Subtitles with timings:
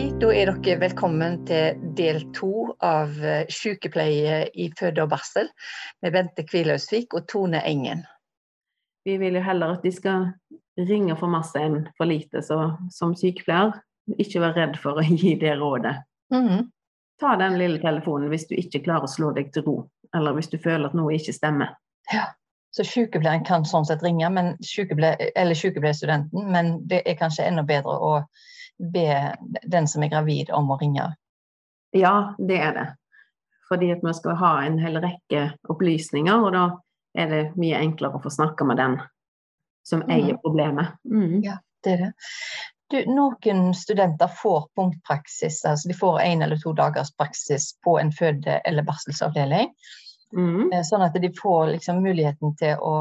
[0.00, 5.50] Hei, da er dere velkommen til del to av eh, sykepleie i føde og barsel
[6.00, 8.00] med Bente Kvilhausvik og Tone Engen.
[9.04, 10.30] Vi vil jo heller at de skal
[10.88, 13.74] ringe for masse enn for lite, så som sykepleier,
[14.16, 15.92] ikke vær redd for å gi det rådet.
[16.32, 16.70] Mhm.
[17.20, 19.74] Ta den lille telefonen hvis du ikke klarer å slå deg til ro,
[20.16, 21.74] eller hvis du føler at noe ikke stemmer.
[22.08, 22.30] Ja.
[22.72, 27.66] Så sykepleieren kan sånn sett ringe, men sykeple eller sykepleierstudenten, men det er kanskje enda
[27.68, 28.14] bedre å
[28.80, 31.10] be den som er gravid om å ringe.
[31.96, 32.86] Ja, det er det.
[33.68, 36.64] Fordi at man skal ha en hel rekke opplysninger, og da
[37.18, 38.98] er det mye enklere å få snakke med den
[39.86, 40.94] som eier problemet.
[41.04, 41.40] Mm.
[41.44, 42.12] Ja, det er det.
[42.90, 48.10] Du, noen studenter får punktpraksis, altså de får en eller to dagers praksis på en
[48.12, 49.70] føde- eller barselsavdeling.
[50.34, 50.70] Mm.
[50.86, 52.96] Sånn at de får liksom muligheten til å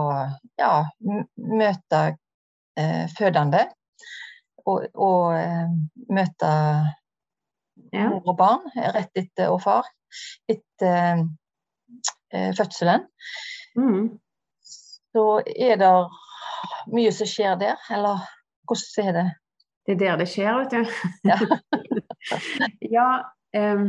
[0.58, 0.74] ja,
[1.36, 2.02] møte
[2.78, 3.66] eh, fødende.
[4.70, 5.76] Og, og eh,
[6.14, 6.54] møte
[7.94, 8.10] Ja.
[8.12, 9.88] mor og barn rett etter og far
[10.52, 11.24] etter
[12.34, 13.08] eh, fødselen.
[13.78, 14.20] Mm.
[14.62, 15.24] Så
[15.56, 15.94] er det
[16.94, 18.28] mye som skjer der, eller
[18.70, 19.26] hvordan er det?
[19.88, 20.82] Det er der det skjer, vet du.
[21.26, 21.38] Ja.
[22.98, 23.08] ja,
[23.58, 23.88] um,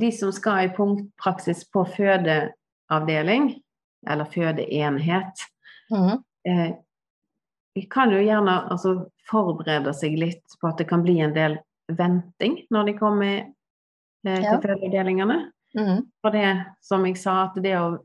[0.00, 3.54] de som skal i punktpraksis på fødeavdeling,
[4.10, 5.46] eller fødeenhet,
[5.92, 6.20] mm.
[6.48, 6.70] eh,
[7.90, 8.94] kan jo gjerne altså,
[9.30, 11.58] forberede seg litt på at det kan bli en del
[11.96, 13.48] venting når de kommer eh,
[14.24, 14.60] til Ja.
[14.60, 15.38] fødeavdelingene.
[15.78, 16.06] Mm.
[16.22, 16.48] For det,
[16.82, 17.98] som jeg sa, at det å,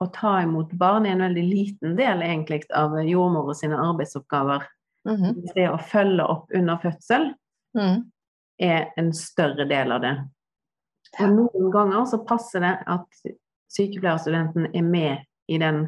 [0.00, 4.66] å ta imot barn er en veldig liten del egentlig av jordmor sine arbeidsoppgaver.
[5.08, 5.42] Mm.
[5.54, 7.30] Det å følge opp under fødsel
[7.78, 7.98] mm.
[8.60, 10.14] er en større del av det.
[11.22, 13.20] Og noen ganger så passer det at
[13.72, 15.86] sykepleierstudenten er med i den,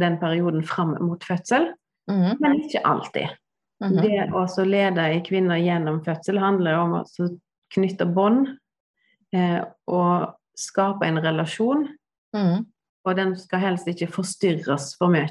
[0.00, 1.72] den perioden fram mot fødsel,
[2.08, 2.36] Mhm.
[2.40, 3.32] men ikke alltid.
[3.82, 4.00] Mhm.
[4.02, 7.04] Det å lede ei kvinne gjennom fødsel handler om å
[7.74, 8.56] knytte bånd
[9.34, 11.88] eh, og skape en relasjon,
[12.34, 12.66] Mm.
[13.04, 15.26] og den skal helst ikke forstyrres for mye.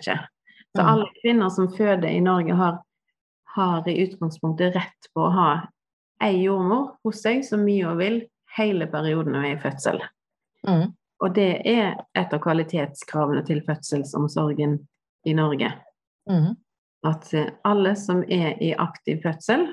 [0.76, 0.88] Så Mhm.
[0.88, 2.84] alle kvinner som føder i Norge har,
[3.56, 5.68] har i utgangspunktet rett på å ha
[6.22, 8.22] ei jordmor hos seg så mye hun vil
[8.58, 10.02] hele perioden hun er i fødsel.
[10.68, 10.94] Mm.
[11.22, 14.88] Og det er et av kvalitetskravene til fødselsomsorgen
[15.26, 15.74] i Norge.
[16.30, 16.56] Mhm.
[17.06, 19.68] At eh, alle som er i aktiv fødsel,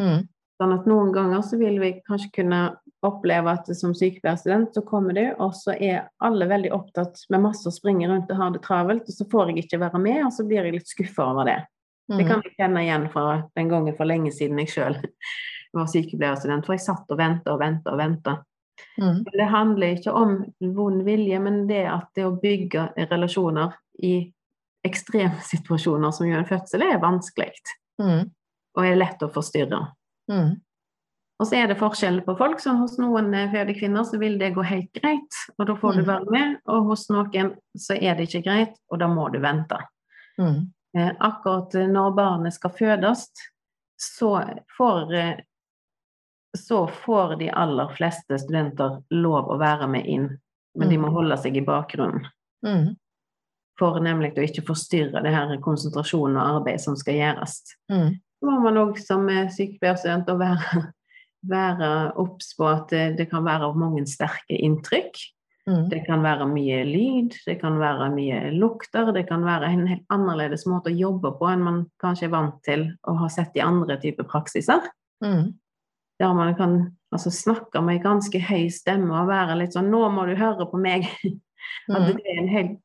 [0.00, 0.28] Mm.
[0.60, 2.60] Sånn at noen ganger så vil vi kanskje kunne
[3.02, 7.66] oppleve at som sykepleierstudent så kommer du, og så er alle veldig opptatt med masse
[7.66, 10.34] å springe rundt og har det travelt, og så får jeg ikke være med, og
[10.36, 11.58] så blir jeg litt skuffa over det.
[12.12, 14.98] Det kan jeg kjenne igjen fra den gangen for lenge siden jeg sjøl
[15.76, 18.36] var sykepleierstudent, for jeg satt og venta og venta og venta.
[19.00, 19.22] Mm.
[19.24, 20.36] Det handler ikke om
[20.76, 24.14] vond vilje, men det at det å bygge relasjoner i
[24.86, 27.52] ekstremsituasjoner som gjør en fødsel, er vanskelig.
[28.02, 28.30] Mm.
[28.76, 29.80] Og er lett å forstyrre.
[30.30, 30.54] Mm.
[31.40, 32.60] Og så er det forskjell på folk.
[32.62, 36.02] så Hos noen føde kvinner så vil det gå helt greit, og da får du
[36.02, 36.06] Mm.
[36.06, 36.56] være med.
[36.66, 39.78] Og hos noen så er det ikke greit, og da må du vente.
[40.38, 40.72] Mm.
[40.96, 43.28] Eh, akkurat når barnet skal fødes,
[43.98, 45.36] så får, eh,
[46.56, 50.38] så får de aller fleste studenter lov å være med inn,
[50.76, 51.12] men de må Mm.
[51.14, 52.26] holde seg i bakgrunnen.
[52.64, 52.96] Mhm.
[53.80, 57.60] For nemlig å ikke forstyrre det her konsentrasjonen og arbeidet som skal gjøres.
[57.92, 58.18] Mm.
[58.20, 60.82] Så må man òg som eh, sykepleierstudent å være,
[61.54, 65.22] være obs på at eh, det kan være mange sterke inntrykk.
[65.70, 65.88] Mm.
[65.92, 70.08] Det kan være mye lyd, det kan være mye lukter, det kan være en helt
[70.10, 73.62] annerledes måte å jobbe på enn man kanskje er vant til å ha sett i
[73.62, 74.88] andre typer praksiser.
[75.22, 75.52] Mm.
[76.18, 76.74] Der man kan
[77.14, 80.82] altså, snakke med ganske høy stemme og være litt sånn 'Nå må du høre på
[80.82, 81.06] meg'.
[81.90, 82.16] At Mhm.
[82.16, 82.78] det er en helt,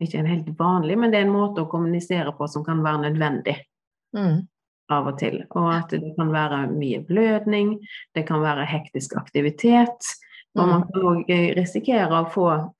[0.00, 3.10] ikke en helt vanlig, men det er en måte å kommunisere på som kan være
[3.12, 3.56] nødvendig
[4.14, 4.46] Mm.
[4.90, 5.44] av og til.
[5.50, 7.78] Og at det kan være mye blødning,
[8.14, 10.04] det kan være hektisk aktivitet.
[10.54, 12.72] Og man kan òg risikere å få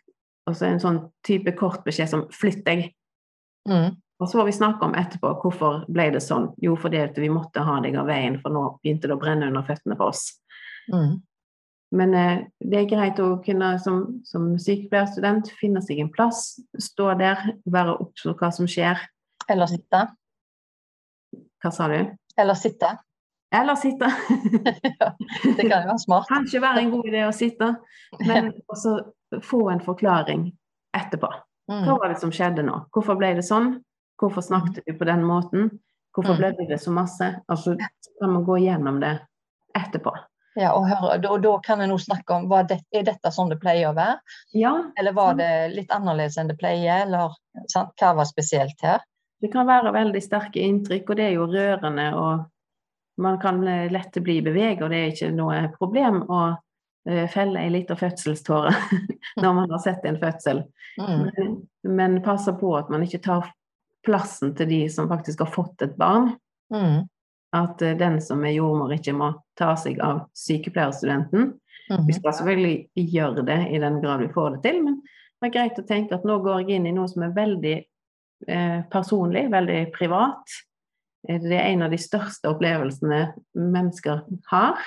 [0.46, 2.92] en sånn type kortbeskjed som 'flytt deg'.
[3.68, 3.96] Mm.
[4.20, 6.54] Og så får vi snakke om etterpå hvorfor ble det sånn.
[6.62, 9.62] Jo, fordi vi måtte ha deg av veien, for nå begynte det å brenne under
[9.62, 10.38] føttene på oss.
[10.92, 11.22] Mhm.
[11.92, 17.10] Men eh, det er greit å kunne som, som sykepleierstudent finne seg en plass, stå
[17.20, 19.00] der, være obs på hva som skjer.
[19.52, 20.06] Eller sitte.
[21.62, 21.98] Hva sa du?
[22.40, 22.94] Eller sitte.
[23.52, 24.08] Eller sitte.
[25.00, 25.10] ja,
[25.44, 26.28] det kan jo være smart.
[26.32, 27.68] Kanskje være en god idé å sitte,
[28.24, 28.96] men også
[29.44, 30.48] få en forklaring
[30.96, 31.28] etterpå.
[31.68, 31.98] Hva Mm.
[32.00, 32.74] var det som skjedde nå?
[32.92, 33.76] Hvorfor ble det sånn?
[34.20, 35.68] Hvorfor snakket du på den måten?
[36.12, 36.40] Hvorfor Mm.
[36.58, 37.28] ble det så masse?
[37.48, 39.12] Altså, så kan man gå gjennom det
[39.78, 40.10] etterpå.
[40.58, 43.56] Ja, og, høre, da, da kan en nå snakke om det, Er dette sånn det
[43.62, 44.18] pleier å være,
[44.52, 47.06] Ja, eller var det litt annerledes enn det pleier?
[47.06, 47.32] Eller
[47.72, 47.94] sant?
[48.00, 49.00] hva var spesielt her?
[49.42, 53.58] det kan være veldig sterke inntrykk, og det er jo rørende, og man kan
[53.90, 56.42] lett bli beveget, og det er ikke noe problem å
[57.08, 58.70] eh, felle ei lita fødselståre
[59.42, 60.62] når man har sett en fødsel.
[61.00, 61.24] Mm.
[61.26, 61.58] Men,
[61.98, 63.50] men passe på at man ikke tar
[64.06, 66.36] plassen til de som faktisk har fått et barn.
[66.74, 67.02] Mm.
[67.52, 71.52] At eh, den som er jordmor, ikke må ta seg av sykepleierstudenten.
[71.90, 72.06] Mm.
[72.06, 75.00] Vi skal selvfølgelig gjøre det i den grad vi får det til, men
[75.42, 77.74] det er greit å tenke at nå går jeg inn i noe som er veldig
[78.48, 80.54] eh, personlig, veldig privat.
[81.28, 84.78] Eh, Det er en av de største opplevelsene mennesker har.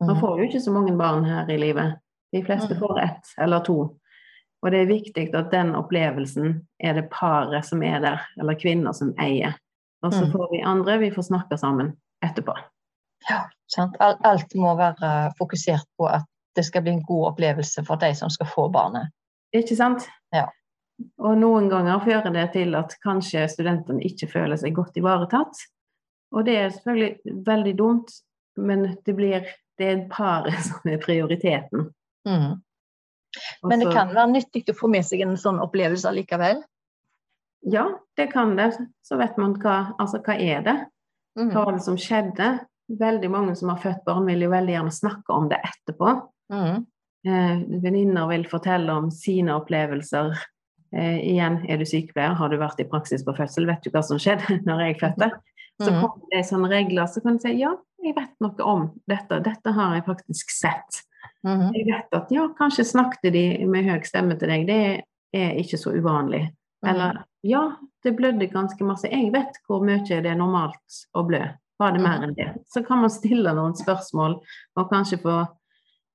[0.00, 0.20] Man Mm.
[0.20, 1.98] får jo ikke så mange barn her i livet.
[2.32, 2.80] De fleste Mm.
[2.80, 3.96] får ett eller to.
[4.62, 8.92] Og det er viktig at den opplevelsen er det paret som er der, eller kvinner
[8.94, 9.54] som eier.
[10.02, 10.32] Og så Mm.
[10.32, 12.56] får vi andre, vi får snakke sammen etterpå.
[13.28, 13.96] Ja, sant?
[14.04, 18.12] Al- Alt må være fokusert på at det skal bli en god opplevelse for de
[18.14, 19.10] som skal få barnet.
[19.54, 20.06] Ikke sant?
[20.34, 20.48] Ja.
[21.22, 25.64] Og noen ganger fører det til at kanskje studentene ikke føler seg godt ivaretatt.
[26.34, 28.14] Og det er selvfølgelig veldig dumt,
[28.56, 29.48] men det blir
[29.78, 31.90] det er paret som er prioriteten.
[32.28, 32.60] Mm.
[33.66, 36.62] Men det kan være nyttig å få med seg en sånn opplevelse likevel.
[37.66, 37.88] Ja,
[38.18, 38.74] det kan det.
[39.02, 40.76] Så vet man hva Altså, hva er det?
[41.38, 41.50] Mm.
[41.50, 42.48] Hva var det som skjedde?
[43.00, 46.10] Veldig mange som har født barn, vil jo veldig gjerne snakke om det etterpå.
[46.52, 46.84] Mm.
[47.26, 50.34] Eh, Venninner vil fortelle om sine opplevelser.
[50.94, 54.02] Eh, igjen, er du sykepleier, har du vært i praksis på fødsel, vet du hva
[54.04, 55.30] som skjedde når jeg fødte?
[55.82, 56.00] Så Mhm.
[56.04, 57.72] kommer det sånne regler, så kan du si ja,
[58.04, 61.00] jeg vet noe om dette, dette har jeg faktisk sett.
[61.44, 61.72] Mhm.
[61.74, 65.02] Jeg vet at ja, kanskje snakket de med høy stemme til deg, det
[65.34, 66.44] er ikke så uvanlig.
[66.86, 71.42] Eller ja, det blødde ganske masse, jeg vet hvor mye det er normalt å blø.
[71.78, 72.48] Var det mer enn det?
[72.70, 74.36] Så kan man stille noen spørsmål
[74.78, 75.32] og kanskje få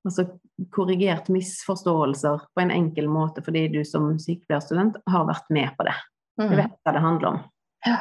[0.08, 0.26] altså,
[0.72, 5.96] korrigert misforståelser på en enkel måte fordi du som sykepleierstudent har vært med på det.
[6.40, 6.56] Du Mhm.
[6.56, 7.44] vet hva det handler om.
[7.86, 7.98] Ja.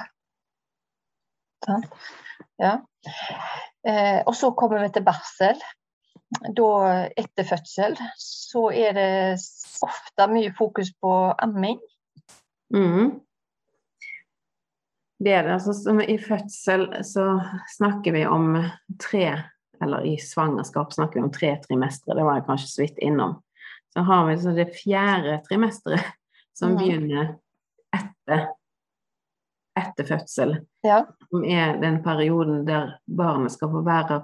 [2.59, 2.81] Ja.
[3.85, 5.61] Eh, og så kommer vi til barsel.
[6.55, 6.71] Da
[7.17, 9.11] etter fødsel så er det
[9.83, 11.13] ofte mye fokus på
[11.43, 11.79] amming.
[12.75, 13.21] Mhm.
[15.19, 15.53] Det er det.
[15.57, 17.41] Altså, som I fødsel så
[17.77, 18.53] snakker vi om
[19.03, 19.43] tre,
[19.83, 23.35] eller i svangerskap snakker vi om tre trimestre, det var jeg kanskje så vidt innom.
[23.93, 26.15] Så har vi så det fjerde trimesteret
[26.59, 26.79] som mm.
[26.79, 27.33] begynner
[27.97, 28.47] etter,
[29.81, 30.55] etter fødsel.
[30.87, 31.03] Ja.
[31.31, 34.23] Som er den perioden der barnet skal få være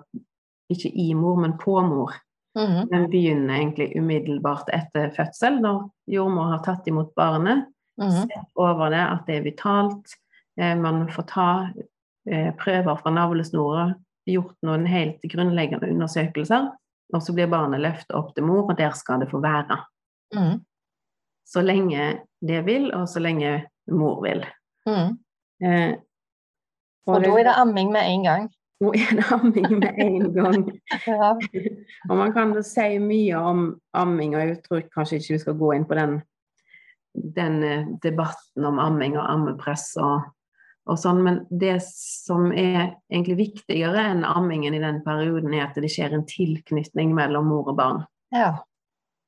[0.71, 2.15] ikke i mor, men på mor.
[2.59, 2.87] Mm.
[2.91, 7.67] Den begynner egentlig umiddelbart etter fødsel, når jordmor har tatt imot barnet.
[8.01, 10.15] Sett over det, at det er vitalt.
[10.61, 11.49] Eh, Man får ta
[12.31, 13.95] eh, prøver fra navlesnorer,
[14.27, 16.71] gjort noen helt grunnleggende undersøkelser.
[17.15, 19.77] Og så blir barnet løftet opp til mor, og der skal det få være.
[20.35, 20.65] Mm.
[21.47, 24.45] Så lenge det vil, og så lenge mor vil.
[24.89, 25.19] Mm.
[25.63, 25.95] Eh,
[27.07, 28.47] Og da er det amming med en gang.
[28.81, 30.65] Nå er det amming med en gang.
[31.07, 31.35] Ja.
[32.09, 35.73] Og man kan si mye om amming, og jeg tror kanskje ikke vi skal gå
[35.77, 36.23] inn på den,
[37.15, 40.29] den eh, debatten om amming og ammepress og,
[40.91, 45.81] og sånn, men det som er egentlig viktigere enn ammingen i den perioden, er at
[45.81, 48.07] det skjer en tilknytning mellom mor og barn.
[48.35, 48.55] ja.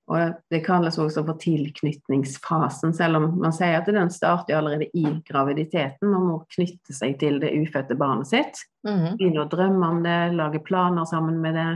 [0.06, 5.02] Og det kalles også for tilknytningsfasen, selv om man sier at den starter allerede i
[5.26, 8.60] graviditeten, når mor knytter seg til det ufødte barnet sitt.
[8.86, 9.16] Mhm.
[9.18, 11.66] Begynner å drømme om det, lage planer sammen med det.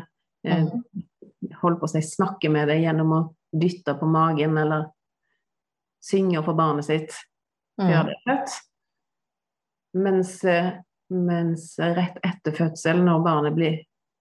[0.47, 1.03] Mm
[1.61, 4.89] holde på å si snakke med det gjennom å dytte på magen eller
[6.01, 7.13] synge for barnet sitt
[7.81, 8.07] før Mhm.
[8.07, 8.59] det er født.
[9.95, 10.73] Mens, eh,
[11.11, 13.79] mens rett etter fødsel, når barnet blir,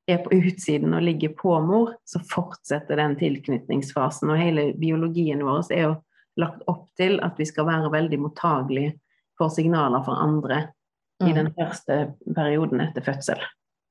[0.07, 4.31] er på utsiden og ligger på mor, så fortsetter den tilknytningsfasen.
[4.31, 5.95] Og hele biologien vår er jo
[6.37, 8.95] lagt opp til at vi skal være veldig mottagelige
[9.37, 10.73] for signaler fra andre
[11.21, 13.39] i den første perioden etter fødsel.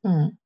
[0.06, 0.36] Mm.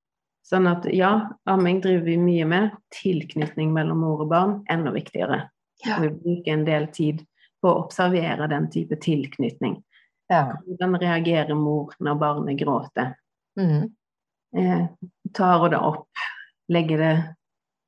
[0.45, 2.71] Sånn at ja, amming driver vi mye med.
[2.91, 5.49] Tilknytning mellom mor og barn, enda viktigere.
[5.87, 5.97] Ja.
[5.97, 7.25] Og vi bruker en del tid
[7.63, 9.77] på å observere den type tilknytning.
[10.33, 10.57] Ja.
[10.67, 13.15] Hvordan reagerer mor når barnet gråter?
[13.61, 13.91] Mm.
[14.57, 14.87] Eh,
[15.35, 16.09] tar hun det opp?
[16.73, 17.13] Legger det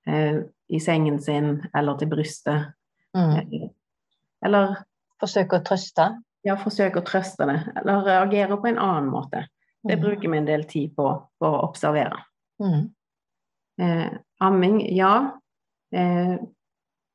[0.07, 0.39] eh,
[0.69, 2.71] i sengen sin eller til brystet?
[3.17, 3.35] Mm.
[3.39, 3.69] Eh,
[4.45, 4.77] eller
[5.21, 6.09] Forsøker å trøste.
[6.45, 7.59] ja, forsøker å trøste det.
[7.81, 9.47] Eller reagere på en annen måte.
[9.85, 10.03] Det Mm.
[10.03, 11.07] bruker vi en del tid på,
[11.41, 12.19] på å observere.
[12.61, 12.91] Mm.
[13.81, 15.39] Eh, amming, ja.
[15.93, 16.37] Eh,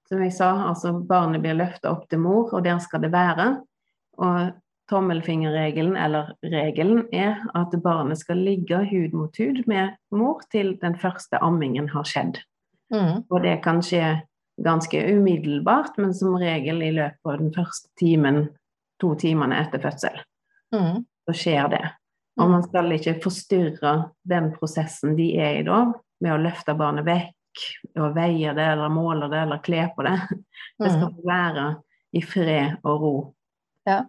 [0.10, 3.52] som jeg sa, altså barnet blir løfta opp til mor, og der skal det være.
[4.20, 4.52] Og
[4.90, 10.98] tommelfingerregelen, eller regelen, er at barnet skal ligge hud mot hud med mor til den
[10.98, 12.42] første ammingen har skjedd.
[12.94, 13.30] Mm.
[13.30, 14.24] Og det kan skje
[14.60, 18.48] ganske umiddelbart, men som regel i løpet av den første timen,
[19.00, 20.18] to timene etter fødsel.
[20.76, 21.06] Mm.
[21.30, 21.86] Så skjer det.
[22.42, 23.94] Og man skal ikke forstyrre
[24.28, 25.84] den prosessen de er i da,
[26.20, 27.36] med å løfte barnet vekk
[28.00, 30.16] og veier det, eller måler det, eller kler på det.
[30.80, 31.66] Det skal få være
[32.18, 33.14] i fred og ro.
[33.90, 34.04] Ja.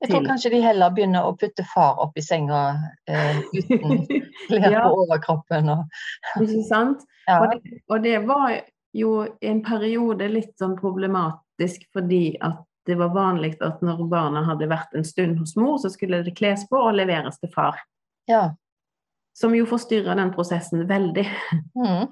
[0.00, 2.60] Jeg tror kanskje de heller begynner å putte far opp i senga
[3.08, 4.06] eh, uten
[4.48, 4.86] klær Ja.
[4.88, 5.68] på overkroppen.
[5.74, 5.98] Og,
[6.42, 7.04] Ikke sant?
[7.28, 7.40] ja.
[7.42, 8.54] Og det, og det var
[8.96, 9.10] jo
[9.44, 14.94] en periode litt sånn problematisk fordi at det var vanlig at når barna hadde vært
[14.96, 17.76] en stund hos mor, så skulle det kles på og leveres til far.
[18.30, 18.54] ja.
[19.36, 21.26] Som jo forstyrra den prosessen veldig.
[21.76, 22.06] Mm.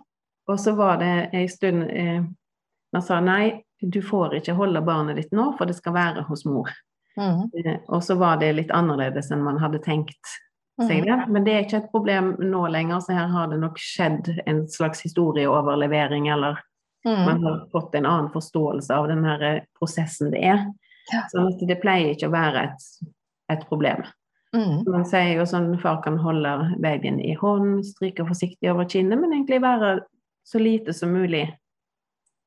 [0.49, 2.23] Og så var det en stund eh,
[2.93, 6.45] man sa nei, du får ikke holde barnet ditt nå, for det skal være hos
[6.49, 6.69] mor.
[7.19, 7.47] Mm.
[7.65, 10.19] Eh, og så var det litt annerledes enn man hadde tenkt
[10.83, 11.07] seg Mm.
[11.07, 11.17] det.
[11.31, 14.65] Men det er ikke et problem nå lenger, så her har det nok skjedd en
[14.69, 16.59] slags historieoverlevering, eller
[17.07, 17.25] Mm.
[17.27, 20.65] man har fått en annen forståelse av den her eh, prosessen det er.
[21.13, 21.21] Ja.
[21.31, 22.87] Sånn at det pleier ikke å være et,
[23.53, 24.03] et problem.
[24.55, 24.85] Mm.
[24.89, 29.33] Man sier jo sånn far kan holde babyen i hånd, stryke forsiktig over kinnet, men
[29.33, 30.01] egentlig være
[30.45, 31.47] så lite som mulig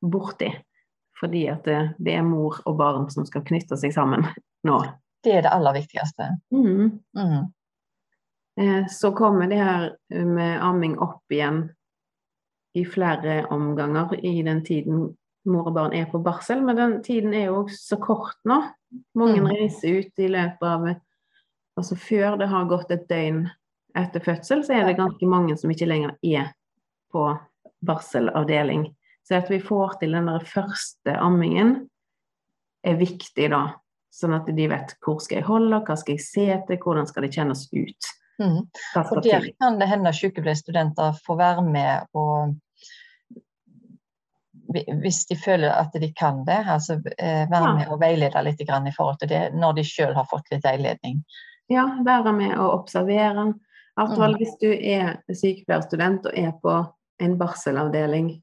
[0.01, 0.51] borti.
[1.19, 4.25] Fordi at det, det er mor og barn som skal knytte seg sammen
[4.67, 4.77] nå.
[5.25, 6.27] Det er det aller viktigste.
[6.53, 6.99] Mm.
[7.17, 7.47] Mm.
[8.61, 11.63] Eh, Så kommer det her med amming opp igjen
[12.77, 15.07] i flere omganger i den tiden
[15.47, 18.61] mor og barn er på barsel, men den tiden er jo så kort nå.
[19.15, 19.47] Mange Mm.
[19.47, 20.87] reiser ut i løpet av
[21.77, 23.43] Altså før det har gått et døgn
[23.95, 26.47] etter fødsel, så er det ganske mange som ikke lenger er
[27.13, 27.37] på
[27.85, 28.87] barselavdeling.
[29.27, 31.89] Så at vi får til den der første ammingen,
[32.87, 33.63] er viktig da.
[34.13, 37.25] Sånn at de vet hvor skal jeg holde, hva skal jeg se etter, hvordan skal
[37.25, 38.13] det kjennes ut.
[38.39, 38.61] Mm.
[39.01, 42.55] Og der kan det hende sykepleierstudenter får være med og
[45.01, 48.67] hvis de føler at de kan det, altså eh, være med og veilede litt i
[48.97, 51.21] forhold til det, når de selv har fått litt veiledning.
[51.71, 53.53] Ja, være med og observere.
[53.97, 54.35] Alt Mm.
[54.37, 56.73] hvis du er sykepleierstudent og er på
[57.23, 58.35] en barselavdeling.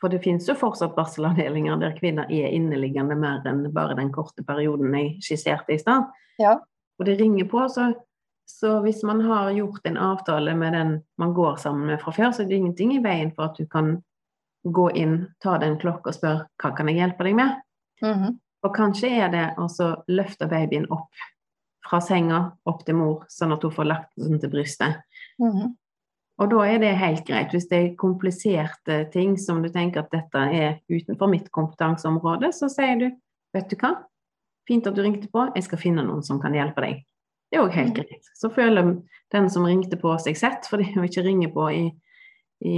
[0.00, 4.44] For det finnes jo fortsatt barselavdelinger der kvinner er inneliggende mer enn bare den korte
[4.46, 6.08] perioden jeg skisserte i stad.
[6.40, 6.56] Ja.
[6.98, 7.90] Og det ringer på, så,
[8.48, 12.32] så hvis man har gjort en avtale med den man går sammen med fra før,
[12.32, 13.98] så er det ingenting i veien for at du kan
[14.64, 17.60] gå inn, ta den klokka og spørre hva kan jeg hjelpe deg med?
[18.04, 18.38] Mhm.
[18.60, 19.68] Og kanskje er det å
[20.12, 21.08] løfte babyen opp
[21.90, 25.00] fra senga opp til mor, sånn at hun får lagt den til brystet.
[25.40, 25.76] Mhm.
[26.40, 27.52] Og da er det helt greit.
[27.52, 32.70] Hvis det er kompliserte ting som du tenker at dette er utenfor mitt kompetanseområde, så
[32.72, 33.10] sier du
[33.52, 33.96] vet du hva,
[34.68, 37.02] fint at du ringte på, jeg skal finne noen som kan hjelpe deg.
[37.50, 37.94] Det er òg helt Mhm.
[37.96, 38.24] greit.
[38.34, 41.92] Så føler den som ringte på seg sett, fordi hun ikke ringer på i,
[42.64, 42.76] i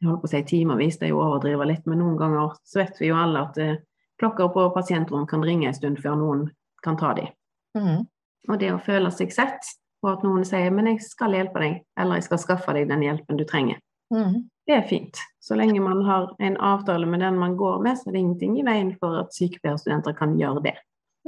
[0.00, 2.56] jeg holder på å si timevis, det er jo å overdrive litt, men noen ganger
[2.64, 3.76] så vet vi jo alle at eh,
[4.20, 6.50] klokker på pasientrom kan ringe en stund før noen
[6.82, 7.28] kan ta dem.
[7.76, 8.06] Mm.
[8.48, 9.60] Og det å føle seg sett,
[10.04, 13.02] og at noen sier 'men jeg skal hjelpe deg', eller 'jeg skal skaffe deg den
[13.02, 13.80] hjelpen du trenger',
[14.12, 14.48] Mm.
[14.66, 15.18] det er fint.
[15.40, 18.58] Så lenge man har en avtale med den man går med, så er det ingenting
[18.58, 20.76] i veien for at sykepleierstudenter kan gjøre det.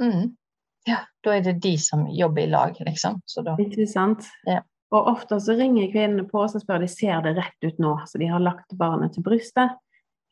[0.01, 0.35] Mm.
[0.87, 3.21] Ja, da er det de som jobber i lag, liksom.
[3.27, 4.25] Så da, Ikke sant?
[4.47, 4.61] Ja.
[4.91, 7.95] Og ofte så ringer kvinnene på og spør spør de ser det rett ut nå.
[8.07, 9.75] Så de har lagt barnet til brystet,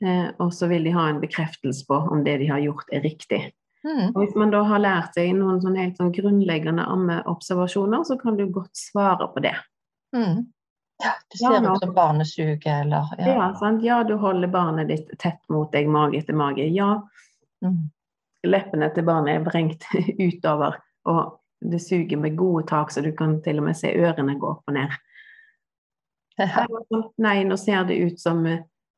[0.04, 3.02] eh, og så vil de ha en bekreftelse på om det de har gjort, er
[3.02, 3.52] riktig.
[3.88, 4.12] Mhm.
[4.16, 8.36] Og hvis man da har lært seg noen sånn helt sånn grunnleggende ammeobservasjoner, så kan
[8.38, 9.54] du godt svare på det.
[10.16, 10.42] Mm.
[11.04, 13.48] Ja, det ser ja, ut som barnet suger, eller Ja, ja.
[13.60, 13.84] sant?
[13.86, 16.68] ja, du holder barnet ditt tett mot deg, mage etter mage.
[16.74, 17.02] Ja,
[17.64, 17.90] Mm.
[18.46, 19.86] leppene til barnet er vrengt
[20.20, 20.76] utover,
[21.06, 24.50] og det suger med gode tak, så du kan til og med se ørene gå
[24.52, 24.90] opp og ned.
[27.18, 28.44] Nei, nå ser det ut som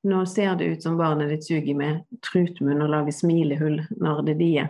[0.03, 4.37] nå ser det ut som barnet ditt suger med trutmunn og lager smilehull når det
[4.39, 4.69] dier.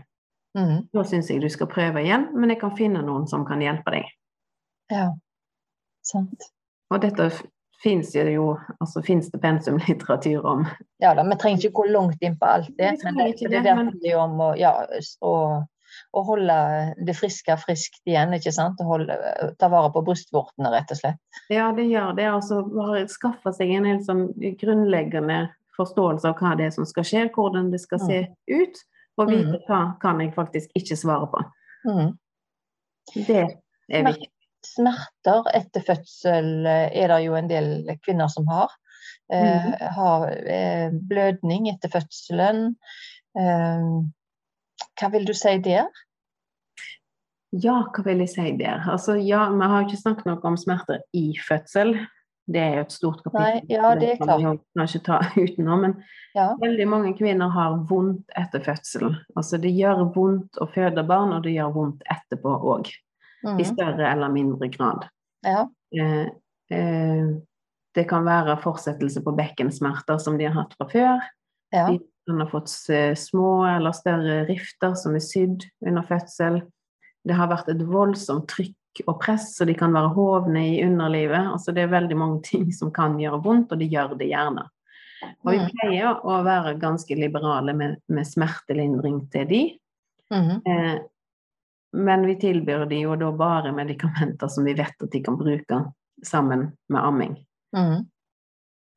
[0.60, 0.82] Mhm.
[0.94, 3.96] Da syns jeg du skal prøve igjen, men jeg kan finne noen som kan hjelpe
[3.96, 4.12] deg.
[4.92, 5.08] Ja,
[6.06, 6.52] sant.
[6.90, 7.30] Og dette
[7.84, 10.66] fins jo altså fins det pensumlitteratur om.
[11.00, 13.62] Ja da, vi trenger ikke gå langt inn på alt det, men det, det, det,
[13.64, 14.74] der handler jo om å, ja,
[15.24, 15.36] å,
[16.12, 16.58] å holde
[17.08, 18.82] det friske friskt igjen, ikke sant?
[18.84, 19.16] Holde,
[19.62, 21.42] ta vare på brystvortene, rett og slett.
[21.54, 22.28] Ja, det gjør det.
[22.34, 24.28] Altså bare skaffe seg en helt sånn
[24.60, 25.46] grunnleggende
[25.80, 28.82] forståelse av hva det er som skal skje, hvordan det skal se ut,
[29.20, 29.64] og vite Mm.
[29.68, 31.42] hva kan jeg faktisk ikke svare på.
[31.86, 32.12] Mm.
[33.28, 33.40] Det
[33.92, 34.30] er viktig.
[34.66, 37.70] smerter etter fødsel er det jo en del
[38.06, 38.70] kvinner som har.
[39.32, 39.94] Eh, Mhm.
[39.96, 42.76] har eh, blødning etter fødselen.
[43.38, 43.86] Eh,
[45.00, 45.88] hva vil du si der?
[47.54, 48.84] Ja, hva vil jeg si der?
[48.92, 51.96] Altså, ja, vi har ikke snakket noe om smerter i fødsel.
[52.50, 53.60] Det er jo et stort kapittel.
[53.60, 55.82] Nei, ja, det er kan vi jo kanskje ta utenom.
[55.86, 55.94] Men
[56.36, 56.48] Ja.
[56.62, 59.16] veldig mange kvinner har vondt etter fødsel.
[59.38, 62.90] Altså, det gjør vondt å føde barn, og det gjør vondt etterpå òg.
[63.46, 65.06] I Mm, større eller mindre grad.
[65.46, 65.68] ja.
[65.96, 66.28] Eh,
[66.72, 67.28] eh,
[67.96, 71.20] det kan være fortsettelse på bekkensmerter som de har hatt fra før.
[71.74, 71.88] ja.
[71.88, 72.68] De kan ha fått
[73.18, 76.62] små eller større rifter som er sydd under fødsel.
[77.26, 78.76] Det har vært et voldsomt trykk
[79.08, 81.48] og press, så de kan være hovne i underlivet.
[81.54, 84.66] Altså det er veldig mange ting som kan gjøre vondt, og det gjør det gjerne.
[85.44, 85.70] Og vi Mm.
[85.76, 89.80] pleier å være ganske liberale med, med smertelindring til de.
[90.32, 90.62] Mhm.
[90.66, 91.00] Eh,
[91.94, 95.92] men vi tilbyr de jo da bare medikamenter som vi vet at de kan bruke
[96.24, 97.36] sammen med amming.
[97.76, 98.06] Mhm.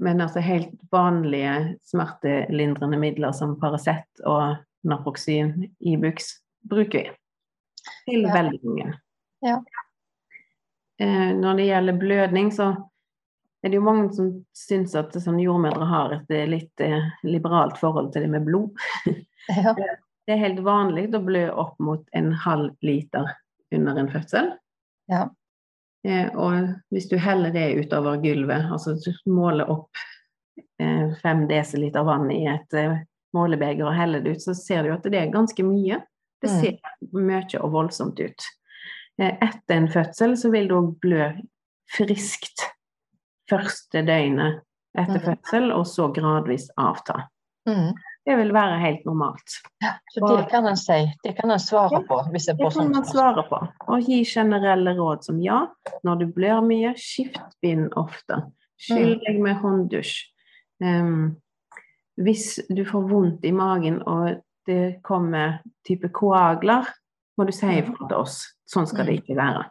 [0.00, 7.11] Men altså helt vanlige smertelindrende midler som Paracet og Naproxyn Ibux bruker vi.
[8.09, 8.32] Til Ja.
[8.35, 8.94] veldig mange.
[9.42, 9.59] Ja.
[11.02, 12.71] Eh, når det gjelder blødning, så
[13.62, 17.78] er det jo mange som syns at sånn jordmødre har et eh, litt eh, liberalt
[17.80, 18.73] forhold til det med blod.
[19.56, 19.75] ja.
[20.23, 23.30] Det er helt vanlig å blø opp mot en halv liter
[23.75, 24.52] under en fødsel.
[25.11, 25.26] Ja.
[26.06, 28.97] Eh, og hvis du heller det utover gulvet, altså
[29.30, 30.02] måler opp
[30.78, 33.00] eh, fem desiliter vann i et eh,
[33.35, 36.02] målebeger og heller det ut, så ser du at det er ganske mye.
[36.42, 36.59] Det Mm.
[36.59, 36.78] ser
[37.14, 38.47] mye og voldsomt ut.
[39.23, 41.29] Eh, etter en fødsel så vil du òg blø
[41.93, 42.64] friskt
[43.50, 44.62] første døgnet
[44.99, 45.26] etter Mm.
[45.29, 47.29] fødsel, og så gradvis avta.
[47.69, 47.93] Mm.
[48.26, 49.57] Det vil være helt normalt.
[49.83, 49.93] ja.
[50.14, 51.12] Så det kan en si.
[51.25, 53.69] Det kan en svare Ja, på hvis jeg Det kan sånn man svare på.
[53.88, 55.67] Og gi generelle råd som ja,
[56.05, 58.43] når du blør mye, skift bind ofte.
[58.79, 60.25] Skyll deg med hånddusj.
[60.83, 61.37] Um,
[62.18, 66.87] hvis du får vondt i magen og det kommer type koagler,
[67.38, 68.40] må du si ifra til oss.
[68.68, 69.64] Sånn skal det ikke være.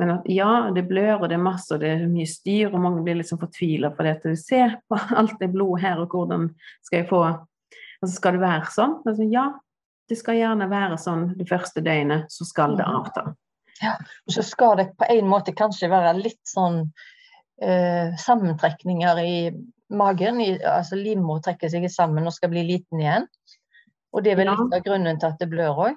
[0.00, 2.82] Men at ja, det blør og det er masse og det er mye styr, og
[2.82, 4.32] mange blir liksom fortvila fordi det.
[4.34, 6.48] at ser på alt det blodet her, og hvordan
[6.82, 7.24] skal jeg få
[8.02, 8.94] Altså, skal det være sånn?
[9.08, 9.44] Altså, ja,
[10.10, 13.22] det skal gjerne være sånn det første døgnet, så skal det avta.
[13.80, 13.94] Ja,
[14.26, 16.82] Og så skal det på en måte kanskje være litt sånn
[17.62, 19.36] eh, sammentrekninger i
[19.96, 20.42] magen.
[20.42, 23.24] I, altså livmor trekker seg sammen og skal bli liten igjen.
[24.12, 24.58] Og det er vel Ja.
[24.60, 25.96] litt av grunnen til at det blør òg.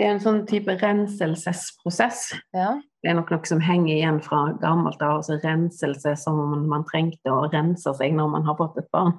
[0.00, 2.30] Det er en sånn type renselsesprosess.
[2.56, 2.70] Ja.
[3.04, 6.86] Det er nok noe som henger igjen fra gammelt av, altså renselse som om man
[6.88, 9.12] trengte å rense seg når man har fått et barn.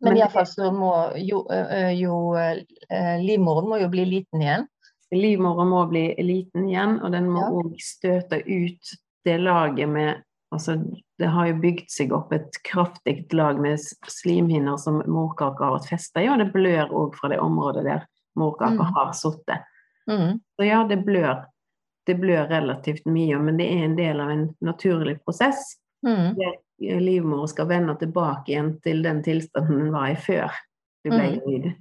[0.00, 1.42] Men Men- iallfall så må jo,
[1.92, 2.14] jo
[3.20, 4.64] livmoren må jo bli liten igjen.
[5.12, 7.76] Livmoren må bli liten igjen, og den må Ja.
[7.78, 10.74] støte ut det laget med Altså,
[11.16, 15.90] det har jo bygd seg opp et kraftig lag med slimhinner som morkaka har vært
[15.92, 18.02] festa i, og det blør òg fra det området der
[18.36, 18.92] morkaka Mm.
[18.96, 19.62] har sittet.
[20.10, 20.40] Mhm.
[20.58, 21.44] Så ja, det blør.
[22.06, 25.76] Det blør relativt mye, men det er en del av en naturlig prosess.
[26.06, 26.34] Mm.
[26.38, 30.50] Der livmora skal vende tilbake igjen til den tilstanden den var i før
[31.04, 31.74] du ble Mm.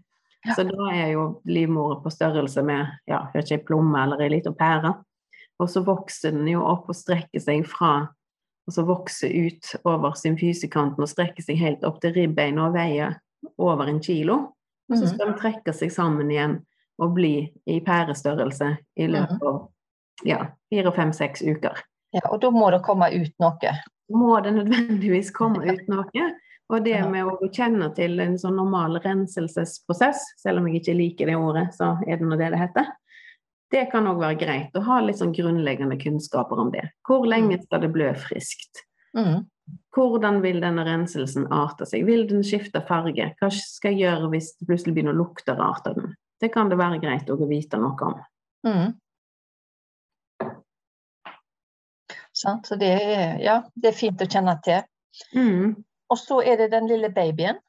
[0.45, 0.53] Ja.
[0.55, 4.51] Så da er jo livmora på størrelse med ja, ikke, ei plomme eller ei lita
[4.55, 4.93] pære.
[5.59, 8.07] Og så vokser den jo opp og strekker seg fra
[8.67, 13.15] Og så vokser ut over symfysekanten og strekker seg helt opp til ribbeina og veier
[13.57, 14.33] over en kilo.
[14.91, 15.07] Og så Mhm.
[15.07, 16.59] skal den trekke seg sammen igjen
[16.99, 17.33] og bli
[17.65, 19.59] i pærestørrelse i løpet av
[20.27, 21.79] ja, fire, fem, seks uker.
[22.15, 23.73] Ja, og da må det komme ut noe.
[24.09, 26.29] Må det nødvendigvis komme ut noe?
[26.69, 31.31] Og det med å kjenne til en sånn normal renselsesprosess, selv om jeg ikke liker
[31.31, 32.91] det ordet, så er det nå det det heter.
[33.69, 36.87] Det kan òg være greit å ha litt sånn grunnleggende kunnskaper om det.
[37.05, 38.85] Hvor lenge skal det blø friskt?
[39.17, 39.45] Mhm.
[39.93, 42.05] Hvordan vil denne renselsen arte seg?
[42.07, 43.27] Vil den skifte farge?
[43.37, 46.15] Hva skal jeg gjøre hvis det plutselig begynner å lukte rart av den?
[46.39, 48.19] Det kan det være greit å vite noe om.
[48.67, 48.91] Mm.
[52.39, 52.67] Sant?
[52.67, 54.85] Så det er, ja, det er fint å kjenne til.
[55.35, 55.73] Mm.
[56.09, 57.59] Og så er det den lille babyen.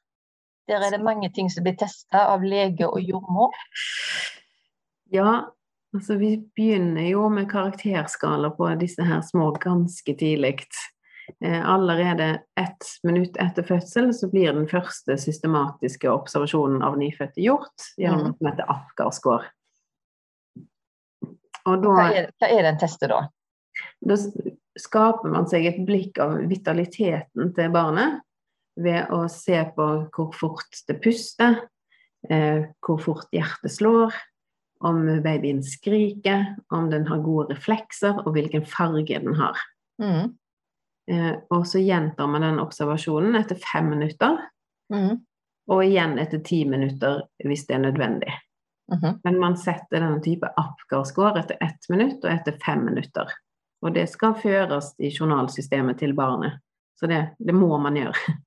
[0.71, 3.57] Der er det mange ting som blir testa av lege og jordmor.
[5.11, 5.51] Ja,
[5.95, 10.69] altså vi begynner jo med karakterskala på disse her små ganske tidlig.
[11.39, 17.91] Eh, allerede ett minutt etter fødsel så blir den første systematiske observasjonen av nyfødte gjort
[18.01, 19.51] gjennom noe som heter Apgar-score.
[21.65, 23.27] Hva er, hva er den testet da?
[24.01, 24.17] da
[24.79, 28.21] skaper man seg et blikk av vitaliteten til barnet
[28.81, 31.59] ved å se på hvor fort det puster,
[32.31, 34.15] eh, hvor fort hjertet slår,
[34.81, 39.59] om babyen skriker, om den har gode reflekser, og hvilken farge den har.
[40.01, 40.33] Mm.
[41.11, 44.39] Eh, og så gjentar man den observasjonen etter fem minutter,
[44.93, 45.21] Mm.
[45.71, 48.33] og igjen etter ti minutter hvis det er nødvendig.
[48.91, 49.21] Mhm.
[49.25, 53.27] Men man setter denne type Apgar-score etter ett minutt og etter fem minutter.
[53.83, 56.59] Og det skal føres i journalsystemet til barnet.
[56.99, 58.15] Så det, det må man gjøre.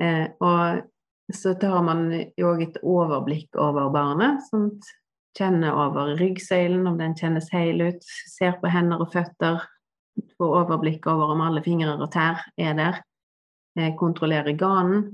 [0.00, 0.82] Eh, og
[1.32, 2.08] så tar man
[2.40, 4.40] òg et overblikk over barnet.
[4.48, 4.70] Sånn,
[5.38, 8.02] kjenner over ryggsøylen, om den kjennes hel ut.
[8.32, 9.62] Ser på hender og føtter.
[10.38, 13.00] Får overblikk over om alle fingre og tær er der.
[13.72, 15.04] Kontrollere kontrollerer ganen.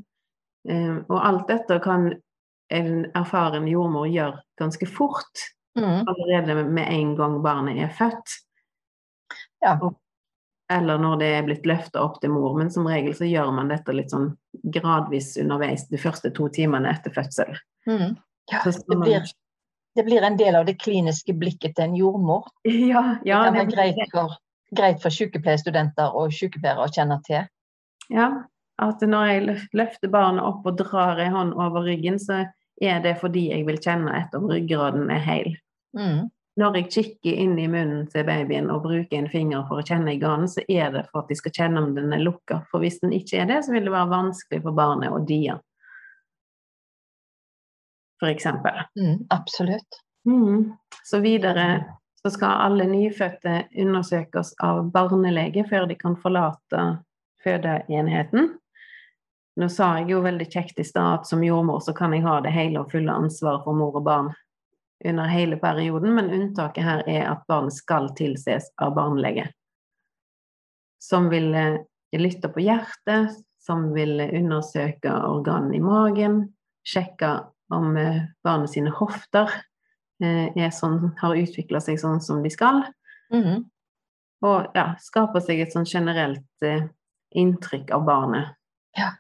[0.69, 2.11] Eh, og alt dette kan
[2.75, 5.47] en erfaren jordmor gjøre ganske fort.
[5.79, 6.05] Mm.
[6.11, 8.39] Allerede med en gang barnet er født.
[9.65, 9.79] Ja.
[10.73, 12.57] Eller når det er blitt løfta opp til mor.
[12.59, 14.33] Men som regel så gjør man dette litt sånn
[14.75, 17.55] gradvis underveis de første to timene etter fødsel.
[17.89, 18.19] Mm.
[18.51, 19.25] Ja, det blir,
[19.97, 22.51] det blir en del av det kliniske blikket til en jordmor.
[22.69, 24.37] Ja, ja, det kan være greit for,
[24.75, 27.49] greit for sykepleierstudenter og sykepleiere å kjenne til.
[28.13, 28.29] Ja,
[28.79, 32.45] at når jeg løfter barnet opp og drar en hånd over ryggen, så
[32.81, 35.55] er det fordi jeg vil kjenne etter om ryggraden er hel.
[35.99, 36.29] Mm.
[36.59, 40.15] Når jeg kikker inn i munnen til babyen og bruker en finger for å kjenne
[40.15, 42.65] i ganen, så er det for at de skal kjenne om den er lukka.
[42.71, 45.55] For hvis den ikke er det, så vil det være vanskelig for barnet å die.
[48.19, 48.83] For eksempel.
[48.99, 49.29] Mm.
[49.35, 50.01] Absolutt.
[50.27, 50.73] Mm.
[51.07, 51.69] Så videre
[52.29, 56.83] så skal alle nyfødte undersøkes av barnelege før de kan forlate
[57.41, 58.51] fødeenheten.
[59.57, 62.35] Nå sa jeg jo veldig kjekt i stad at som jordmor så kan jeg ha
[62.45, 64.29] det hele og fulle ansvaret for mor og barn
[65.09, 69.47] under hele perioden, men unntaket her er at barnet skal tilses av barnelege.
[71.01, 71.81] Som vil eh,
[72.13, 76.43] lytte på hjertet, som vil undersøke organene i magen,
[76.85, 77.39] sjekke
[77.73, 79.49] om eh, barnet sine hofter
[80.25, 82.83] er sånn, har utvikla seg sånn som de skal.
[83.35, 83.67] Mm.
[84.47, 86.87] Og ja, skaper seg et sånn generelt eh,
[87.39, 88.55] inntrykk av barnet.
[88.99, 89.13] Ja.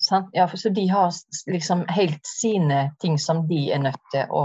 [0.00, 0.30] Sant?
[0.32, 1.12] Ja, for så de har
[1.46, 4.44] liksom helt sine ting som de er nødt til å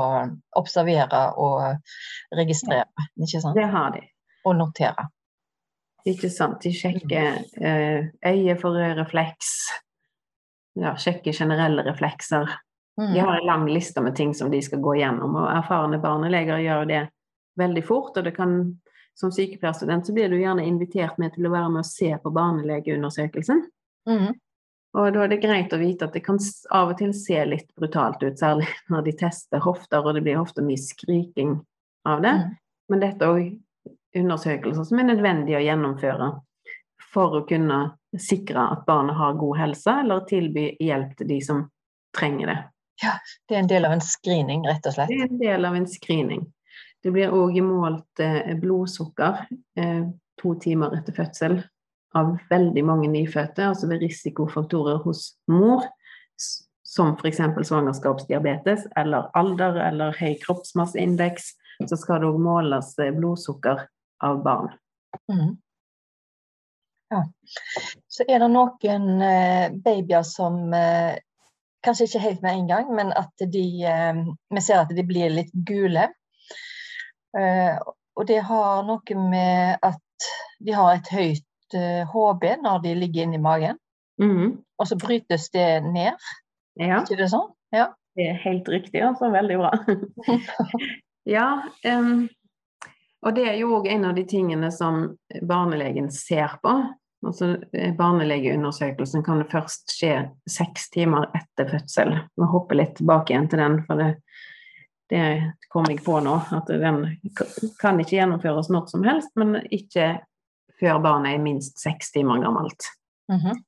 [0.60, 3.56] observere og registrere, ikke sant?
[3.56, 4.04] det har de.
[4.46, 5.08] Og notere.
[6.06, 6.60] Ikke sant?
[6.62, 9.54] De sjekker eh, øye for rødrefleks.
[10.78, 12.52] Ja, sjekker generelle reflekser.
[12.96, 16.62] De har en lang liste med ting som de skal gå gjennom, og erfarne barneleger
[16.64, 17.02] gjør det
[17.60, 18.18] veldig fort.
[18.18, 18.56] Og det kan,
[19.20, 22.32] som sykepleierstudent så blir du gjerne invitert med til å være med og se på
[22.36, 23.66] barnelegeundersøkelsen.
[24.10, 24.34] Mm.
[24.96, 26.40] Og da er det greit å vite at det kan
[26.72, 30.40] av og til se litt brutalt ut, særlig når de tester hofter, og det blir
[30.40, 31.58] ofte mye skriking
[32.08, 32.36] av det.
[32.40, 32.56] Mm.
[32.94, 33.54] Men dette er òg
[34.16, 36.30] undersøkelser som er nødvendig å gjennomføre
[37.12, 37.80] for å kunne
[38.20, 41.66] sikre at barnet har god helse, eller tilby hjelp til de som
[42.16, 42.58] trenger det.
[43.02, 45.12] Det er en del av en screening, rett og slett.
[45.12, 46.46] Det er en del av en screening.
[47.04, 49.44] Det blir òg målt eh, blodsukker
[49.78, 50.06] eh,
[50.42, 51.60] to timer etter fødsel
[52.16, 55.84] av veldig mange nyfødte, altså ved risikofaktorer hos mor,
[56.40, 57.44] som f.eks.
[57.68, 61.52] svangerskapsdiabetes eller alder eller høy kroppsmasseindeks.
[61.90, 63.84] Så skal det òg måles eh, blodsukker
[64.24, 64.72] av barn.
[65.30, 65.54] Mm.
[67.12, 67.22] Ja.
[68.10, 69.12] Så er det noen
[69.84, 70.72] babyer som
[71.86, 74.22] kanskje ikke helt med en gang, men at de eh,
[74.54, 76.08] Vi ser at de blir litt gule.
[77.38, 77.78] Eh,
[78.16, 80.30] og det har noe med at
[80.64, 83.78] de har et høyt eh, HB når de ligger inni magen,
[84.22, 84.54] Mhm.
[84.80, 86.16] og så brytes det ned.
[86.80, 87.02] Ja.
[87.04, 87.50] Ikke det sånn?
[87.76, 87.90] Ja.
[88.16, 89.28] Det er helt riktig, altså.
[89.32, 89.72] Veldig bra.
[91.26, 91.48] ja,
[91.84, 92.30] Um,
[93.26, 96.76] og det er jo òg en av de tingene som barnelegen ser på.
[97.26, 100.14] Altså, eh, barnelegeundersøkelsen kan det først skje
[100.50, 102.14] seks timer etter fødsel.
[102.38, 104.12] Vi hopper litt tilbake igjen til den, for det,
[105.10, 105.26] det
[105.74, 106.36] kom jeg på nå.
[106.58, 107.02] At den
[107.82, 110.16] kan ikke gjennomføres når som helst, men ikke
[110.80, 112.92] før barnet er minst seks timer gammelt.
[113.32, 113.64] Mhm.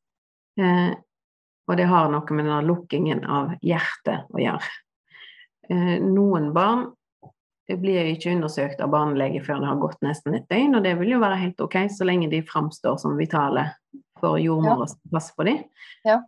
[0.61, 0.93] Eh,
[1.67, 4.69] og det har noe med den lukkingen av hjertet å gjøre.
[5.69, 6.85] Eh, noen barn
[7.75, 10.93] blir jo ikke undersøkt av barnelege før det har gått nesten et døgn, og det
[10.99, 13.65] vil jo være helt ok så lenge de framstår som vitale
[14.21, 15.59] for jordmor å passe på dem.
[16.07, 16.21] Ja.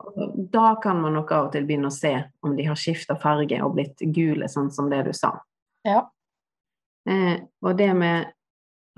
[0.52, 2.12] Da kan man nok av og til begynne å se
[2.44, 5.32] om de har skifta farge og blitt gule, sånn som det du sa.
[5.88, 6.04] Ja.
[7.10, 8.28] Eh, og det med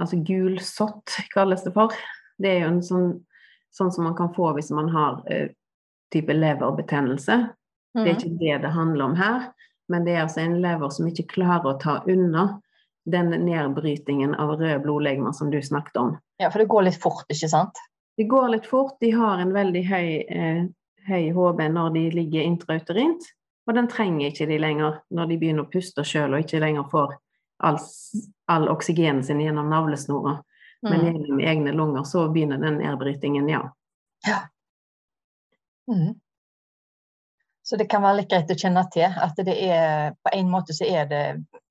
[0.01, 1.93] altså gulsott kalles det for.
[2.41, 3.09] Det er jo en sånn,
[3.71, 5.49] sånn som man kan få hvis man har eh,
[6.11, 7.37] type leverbetennelse.
[7.93, 8.17] Det er Mhm.
[8.17, 9.53] ikke det det handler om her,
[9.91, 12.45] men det er altså en lever som ikke klarer å ta unna
[13.11, 16.13] den nedbrytingen av røde blodlegemer som du snakket om.
[16.39, 17.77] ja, for det går litt fort, ikke sant?
[18.17, 20.63] Det går litt fort, de har en veldig høy, eh,
[21.07, 23.21] høy HB når de ligger intrauterint,
[23.67, 26.87] Og den trenger ikke de lenger når de begynner å puste sjøl og ikke lenger
[26.89, 27.11] får
[27.61, 27.77] all,
[28.49, 30.39] all oksygenen sin gjennom navlesnora,
[30.83, 31.05] men Mm.
[31.05, 32.03] gjennom egne lunger.
[32.03, 33.69] Så begynner den nedbrytingen, ja.
[35.87, 36.15] Mm.
[37.71, 40.73] Så det kan være litt greit å kjenne til at det er på en måte
[40.75, 41.21] så er det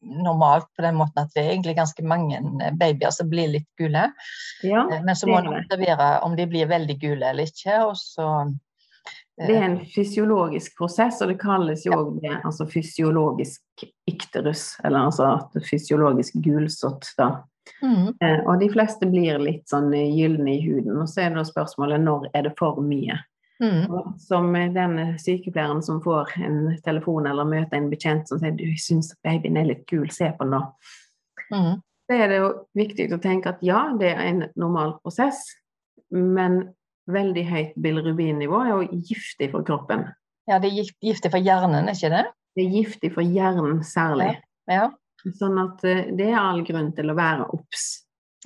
[0.01, 2.39] normalt på den måten at det er egentlig ganske mange
[2.81, 4.07] babyer som blir litt gule.
[4.65, 7.83] ja Eh, Men så må man en observere om de blir veldig gule eller ikke.
[7.85, 8.31] Og så
[9.37, 12.41] Det er en fysiologisk prosess, og det kalles jo òg ja.
[12.45, 15.37] altså fysiologisk ikterus, eller altså
[15.69, 17.43] fysiologisk gulsott, da.
[17.83, 20.97] mm, Eh, Og de fleste blir litt sånn eh, gylne i huden.
[20.97, 23.21] Og så er det spørsmålet når er det for mye?
[23.61, 28.67] Mm, Som den sykepleieren som får en telefon eller møter en bekjent som sier du
[28.81, 30.63] syns babyen er litt kul, se på den da.
[31.53, 35.43] mm, Så er det jo viktig å tenke at ja, det er en normal prosess,
[36.11, 36.63] men
[37.11, 40.09] veldig høyt bilirubin-nivå er jo giftig for kroppen.
[40.51, 42.27] Ja, det er giftig for hjernen, er ikke det?
[42.57, 44.35] Det er giftig for hjernen særlig.
[44.71, 44.89] Ja.
[45.39, 47.91] Sånn at eh, det er all grunn til å være obs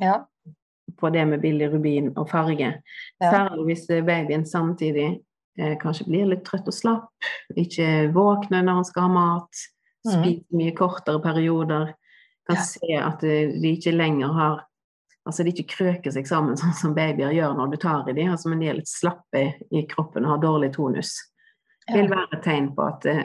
[0.02, 0.24] ja.
[1.00, 2.72] På det med billig rubin og farge.
[3.20, 3.30] Ja.
[3.30, 5.20] Særlig hvis babyen samtidig
[5.58, 7.08] eh, kanskje blir litt trøtt og slapp,
[7.56, 9.64] ikke våkner når han skal ha mat,
[10.04, 10.12] Mhm.
[10.20, 11.94] spiser mye kortere perioder,
[12.46, 12.62] kan Ja.
[12.62, 14.64] se at eh, de ikke lenger har
[15.26, 18.28] Altså de ikke krøker seg sammen sånn som babyer gjør når du tar i dem,
[18.30, 21.14] altså, men de er litt slappe i kroppen og har dårlig tonus.
[21.88, 23.22] Det vil være et tegn på at eh,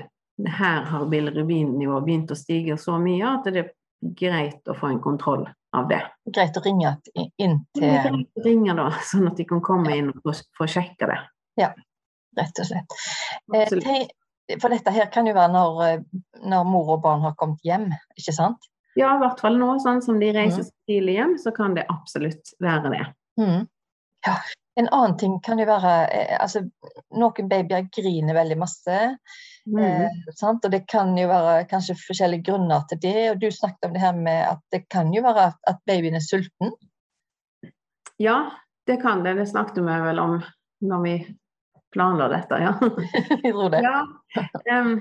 [0.47, 3.65] her har bilirubin-nivået begynt å stige så mye at det
[4.01, 6.01] greit å få en kontroll av det.
[6.33, 6.95] Greit å ringe
[7.37, 10.21] inn Det er til greit å ringe da, sånn at de kan komme inn og
[10.23, 10.33] få,
[10.65, 11.19] sjekke sjekka det.
[12.39, 12.97] Rett og slett.
[13.53, 14.15] Eh, Absolutt.
[14.61, 17.89] For dette her kan jo være når, eh, når mor og barn har kommet hjem,
[18.17, 18.69] ikke sant?
[18.97, 20.69] Ja, i hvert fall nå, sånn som de reiser Mhm.
[20.69, 23.05] så tidlig hjem, så kan det absolutt være det.
[23.39, 23.67] Mm.
[24.25, 24.35] Ja.
[24.77, 26.63] En annen ting kan jo være eh, altså,
[27.11, 29.17] Noen babyer griner veldig masse.
[29.69, 29.83] Mhm.
[29.85, 30.65] Eh, sant?
[30.65, 33.17] Og det kan jo være kanskje forskjellige grunner til det.
[33.31, 36.25] Og du snakket om det her med at det kan jo være at babyen er
[36.25, 36.73] sulten.
[38.19, 38.51] Ja,
[38.87, 39.37] det kan det.
[39.39, 40.41] Det snakket vi vel om
[40.81, 41.15] når vi
[41.93, 42.73] planla dette, ja.
[43.43, 43.81] Jeg tror det.
[43.81, 44.03] ja.
[44.81, 44.99] Um,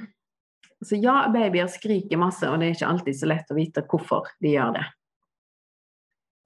[0.86, 4.30] så ja, babyer skriker masse, og det er ikke alltid så lett å vite hvorfor
[4.40, 4.84] de gjør det.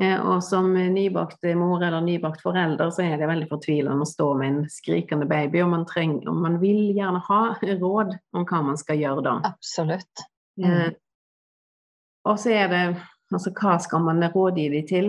[0.00, 4.33] Eh, Og som nybakt mor eller nybakt forelder så er det veldig fortvilende å stå
[4.38, 8.62] med en skrikende baby, og man, trenger, og man vil gjerne ha råd om hva
[8.72, 9.38] man skal gjøre da.
[9.52, 10.26] Absolutt.
[10.62, 10.92] Eh,
[12.24, 12.85] og så er det
[13.33, 15.07] Altså, hva skal man rådgi dem til?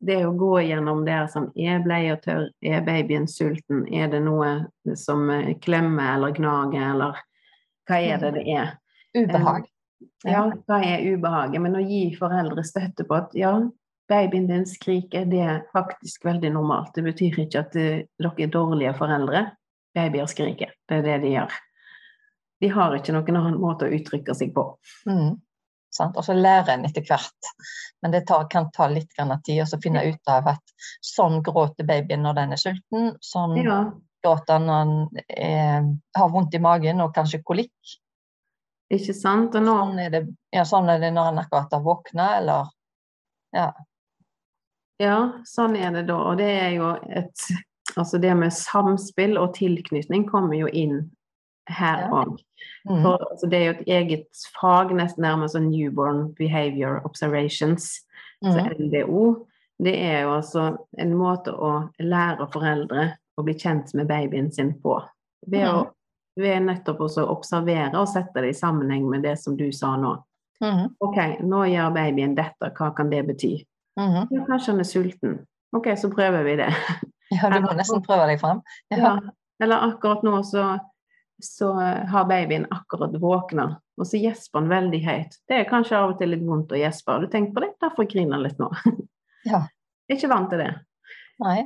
[0.00, 4.94] Det å gå gjennom det som er bleia tørr, er babyen sulten, er det noe
[4.96, 7.18] som eh, klemmer eller gnager, eller
[7.86, 8.70] hva er det det er?
[9.16, 9.68] Ubehag.
[10.24, 11.60] Ja, hva er ubehaget?
[11.62, 13.52] Men å gi foreldre støtte på at ja,
[14.08, 16.92] babyen din skriker, det er faktisk veldig normalt.
[16.94, 19.46] Det betyr ikke at eh, dere er dårlige foreldre.
[19.96, 20.74] Babyer skriker.
[20.88, 21.56] Det er det de gjør.
[22.60, 24.64] De har ikke noen annen måte å uttrykke seg på.
[25.08, 25.36] Mm.
[26.04, 27.50] Og så lærer en etter hvert.
[28.02, 31.88] Men det tar, kan ta litt grann tid å finne ut av at sånn gråter
[31.88, 33.14] babyen når den er sulten.
[33.24, 33.78] Sånn Ja,
[34.24, 35.88] gråter når han eh,
[36.20, 37.96] har vondt i magen og kanskje kolikk.
[38.92, 39.54] ikke sant?
[39.54, 40.22] Og nå Sånn er det,
[40.54, 42.72] ja, sånn er det når han akkurat har våkna, eller
[43.56, 43.70] Ja.
[45.02, 46.16] Ja, sånn er det da.
[46.30, 47.48] Og det er jo et
[47.96, 50.98] Altså det med samspill og tilknytning kommer jo inn
[51.70, 52.34] her òg.
[52.90, 53.02] Mm.
[53.02, 58.02] For altså, det er jo et eget fag, nesten nærmest sånn Newborn Behavior Observations,
[58.44, 58.90] så Mm.
[58.90, 59.46] NBO.
[59.78, 64.74] Det er jo altså en måte å lære foreldre å bli kjent med babyen sin
[64.80, 65.02] på.
[65.46, 65.92] Ved, å,
[66.36, 70.16] ved nettopp å observere og sette det i sammenheng med det som du sa nå.
[70.60, 70.96] Mm.
[71.00, 73.66] Ok, nå gjør babyen dette, hva kan det bety?
[73.96, 74.26] Mm.
[74.30, 75.38] Ja, kanskje han er sulten.
[75.76, 76.72] Ok, så prøver vi det.
[77.34, 78.60] Ja, du må nesten prøve deg fram.
[78.94, 79.16] Ja.
[79.58, 80.76] Eller akkurat nå så,
[81.42, 81.72] så
[82.06, 83.64] har babyen akkurat våkna,
[83.98, 85.34] og så gjesper han veldig høyt.
[85.50, 87.16] Det er kanskje av og til litt vondt å gjespe.
[87.16, 87.72] Har du tenkt på det?
[87.82, 88.70] Derfor griner han litt nå.
[89.46, 89.64] Ja.
[90.06, 90.70] Jeg er ikke vant til det.
[91.42, 91.56] Nei.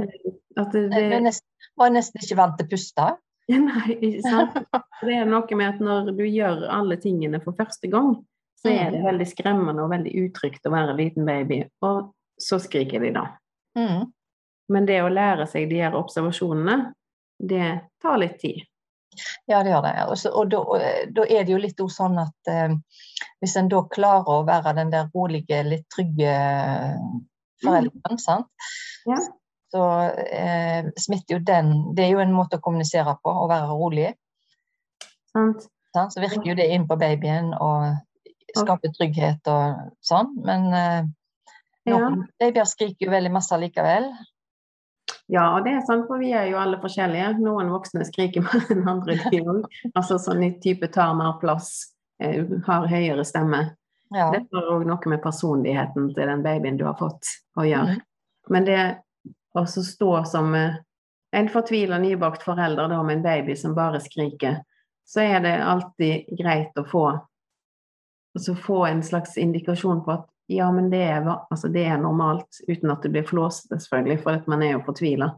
[0.60, 3.06] At det, Jeg ble nesten, var nesten ikke vant til å puste.
[3.50, 4.58] Nei, ikke sant?
[5.00, 8.14] Det er noe med at når du gjør alle tingene for første gang,
[8.60, 11.62] så er det veldig skremmende og veldig utrygt å være liten baby.
[11.86, 12.10] Og
[12.42, 13.26] så skriker de da.
[13.78, 14.08] Mm.
[14.70, 16.92] Men det å lære seg de her observasjonene,
[17.40, 17.70] det
[18.02, 18.60] tar litt tid.
[19.46, 19.94] Ja, det gjør det.
[20.06, 20.60] Og, så, og da,
[21.10, 22.76] da er det jo litt sånn at eh,
[23.42, 26.34] hvis en da klarer å være den der rolige, litt trygge
[27.64, 28.48] forelderen, sant?
[29.08, 29.18] Ja.
[29.72, 29.84] så
[30.28, 34.10] eh, smitter jo den Det er jo en måte å kommunisere på, å være rolig.
[35.32, 35.66] Sant?
[35.94, 36.14] Sant?
[36.14, 37.98] Så virker jo det inn på babyen og
[38.54, 40.34] skaper trygghet og sånn.
[40.46, 41.08] Men eh,
[41.90, 44.10] noen babyer skriker jo veldig masse likevel.
[45.30, 47.36] Ja, og det er sant, for vi er jo alle forskjellige.
[47.42, 49.18] Noen voksne skriker mer enn andre.
[49.98, 51.70] altså sånn type tar mer plass,
[52.22, 53.62] eh, har høyere stemme.
[54.10, 54.30] Ja.
[54.34, 58.00] Det har òg noe med personligheten til den babyen du har fått å gjøre.
[58.00, 58.06] Mm.
[58.50, 58.80] Men det
[59.54, 60.80] å stå som eh,
[61.36, 64.62] en fortvila nybakt forelder da, med en baby som bare skriker,
[65.06, 67.04] så er det alltid greit å få,
[68.34, 72.58] altså få en slags indikasjon på at ja, men det er, altså det er normalt,
[72.66, 75.30] uten at det blir flåsete, selvfølgelig, for at man er jo fortvila.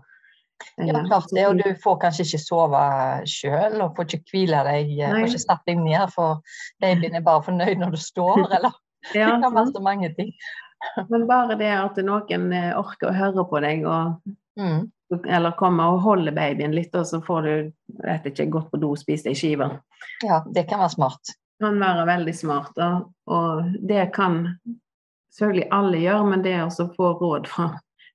[0.78, 1.44] Ja, klart det.
[1.48, 2.82] Og du får kanskje ikke sove
[3.28, 5.24] sjøl, og får ikke hvile deg, eh, Nei.
[5.24, 6.40] får ikke satt deg ned, for
[6.82, 8.78] babyen er bare fornøyd når du står, eller
[9.12, 10.30] Ja, det kan være så mange ting.
[11.10, 14.90] men bare det at noen eh, orker å høre på deg, og, Mm.
[15.32, 17.52] eller kommer og holder babyen litt, og så får du
[18.04, 19.70] vet ikke, gått på do og spist ei skive.
[20.20, 21.32] Ja, det kan være smart.
[21.56, 24.42] Det kan være veldig smart, og, og det kan
[25.32, 27.68] selvfølgelig alle gjør, men det å få råd fra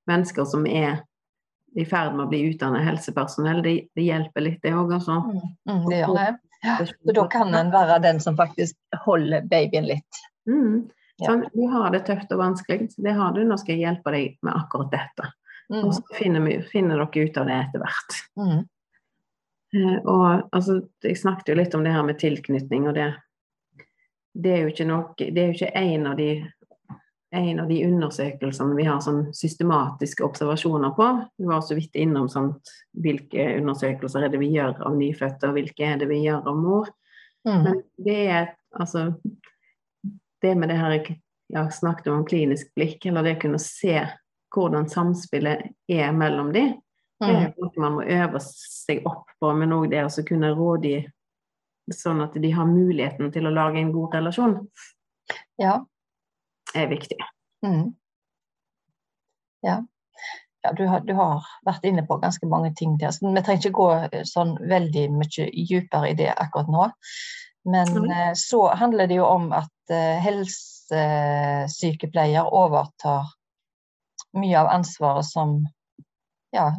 [0.08, 1.02] mennesker som er
[1.78, 5.20] i ferd med å bli utdannet helsepersonell, det, det hjelper litt, det òg, altså.
[5.26, 5.42] Mm.
[5.70, 6.28] Mm, det gjør det.
[6.66, 10.22] Ja, så da kan en være den som faktisk holder babyen litt.
[10.50, 10.88] Mm.
[11.18, 11.28] Ja.
[11.28, 14.14] Sånn, du har det tøft og vanskelig, så det har du, nå skal jeg hjelpe
[14.14, 15.30] deg med akkurat dette.
[15.70, 15.84] Mm.
[15.84, 18.20] Og så finner, vi, finner dere ut av det etter hvert.
[18.40, 18.60] Mm.
[19.76, 23.10] Eh, og altså, jeg snakket jo litt om det her med tilknytning, og det,
[24.38, 26.30] det er jo ikke noe Det er jo ikke en av de
[27.38, 31.08] en av de undersøkelsene vi har sånn systematiske observasjoner på.
[31.38, 35.58] Vi var så vidt innom sånt, hvilke undersøkelser er det vi gjør av nyfødte, og
[35.58, 36.90] hvilke er det vi gjør av mor.
[37.48, 37.62] Mm.
[37.64, 39.14] Men det er altså
[40.42, 41.18] Det med det her jeg
[41.56, 43.96] har snakket om klinisk blikk, eller det å kunne se
[44.54, 46.68] hvordan samspillet er mellom de,
[47.20, 47.54] det er Mm.
[47.58, 51.08] noe man må øve seg opp på, men òg det å kunne rådgi
[51.92, 54.68] sånn at de har muligheten til å lage en god relasjon,
[55.58, 55.80] Ja.
[56.84, 57.18] Er viktig.
[57.66, 57.88] Mm.
[59.66, 59.78] Ja.
[60.64, 63.12] ja du, har, du har vært inne på ganske mange ting der.
[63.12, 66.84] Så vi trenger ikke gå eh, sånn veldig mye dypere i det akkurat nå.
[67.68, 68.12] Men Mhm.
[68.12, 73.24] eh, så handler det jo om at eh, helsesykepleier overtar
[74.38, 75.68] mye av ansvaret som
[76.56, 76.72] ja,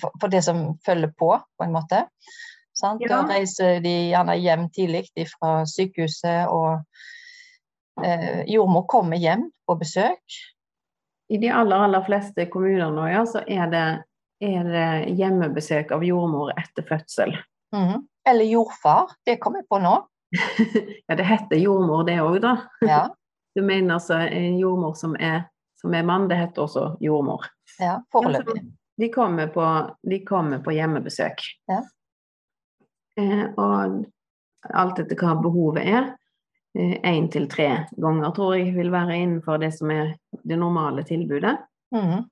[0.00, 2.04] for, det som følger på, på en måte.
[2.78, 3.02] Sant?
[3.08, 6.80] Da reiser de gjerne hjem tidlig fra sykehuset, og
[8.04, 10.38] eh, jordmor kommer hjem på besøk.
[11.30, 13.86] I de aller, aller fleste kommuner nå, ja, så er det,
[14.42, 17.36] er det hjemmebesøk av jordmor etter fødsel.
[17.76, 18.02] Mm.
[18.28, 19.94] Eller jordfar, det kom jeg på nå.
[21.08, 22.56] ja, det heter jordmor det òg, da.
[22.86, 23.06] Ja,
[23.54, 25.48] Du mener altså en jordmor som er,
[25.80, 27.48] som er mann, det heter også jordmor.
[27.80, 28.62] ja foreløpig.
[29.00, 29.64] De kommer på,
[30.10, 31.42] de kommer på hjemmebesøk.
[31.66, 31.80] Ja.
[33.18, 34.04] Eh, og
[34.76, 36.10] alt etter hva behovet er.
[36.78, 41.56] Én til tre ganger tror jeg vil være innenfor det som er det normale tilbudet.
[41.90, 42.28] Mm.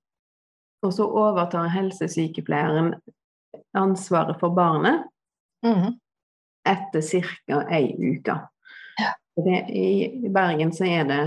[0.87, 2.93] Og så overtar helsesykepleieren
[3.75, 5.03] ansvaret for barnet
[5.67, 5.99] mm.
[6.71, 7.65] etter ca.
[7.67, 8.37] ei uke.
[8.99, 9.11] Ja.
[9.37, 11.25] Det, I Bergen så er det,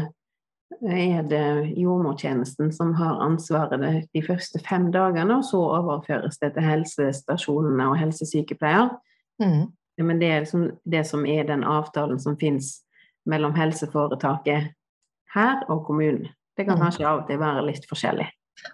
[0.88, 6.54] er det jordmortjenesten som har ansvaret de, de første fem dagene, og så overføres det
[6.56, 8.96] til helsestasjonene og helsesykepleier.
[9.44, 9.68] Mm.
[10.00, 12.80] Men det er liksom det som er den avtalen som finnes
[13.30, 14.72] mellom helseforetaket
[15.36, 16.28] her og kommunen.
[16.58, 16.84] Det kan Mhm.
[16.84, 18.28] kanskje av og til være litt forskjellig.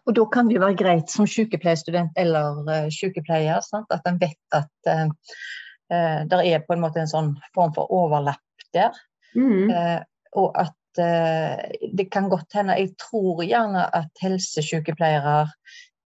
[0.08, 3.86] Og da kan det jo være greit som sykepleierstudent eller eh, sykepleier sant?
[3.92, 8.42] at en vet at uh, det er på en måte en sånn form for overlapp
[8.74, 8.92] der.
[9.36, 9.70] Mm.
[9.70, 10.00] Eh,
[10.38, 15.38] og at eh, det kan godt hende Jeg tror gjerne at helsesykepleiere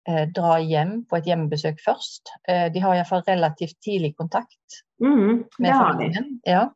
[0.07, 2.31] eh, drar hjem på et hjemmebesøk først.
[2.47, 5.45] Eh, de har iallfall relativt tidlig kontakt mm.
[5.59, 6.39] med familien.
[6.47, 6.67] Ja.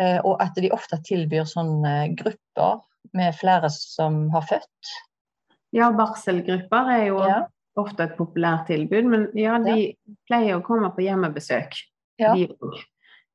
[0.00, 2.80] Eh, og at de ofte tilbyr sånne grupper
[3.16, 4.92] med flere som har født.
[5.76, 7.40] Ja, barselgrupper er jo Ja.
[7.76, 9.94] ofte et populært tilbud, men ja, de
[10.28, 11.76] pleier å komme på hjemmebesøk.
[12.18, 12.34] Ja.
[12.34, 12.48] De